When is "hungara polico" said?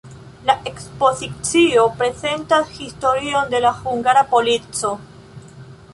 3.83-4.95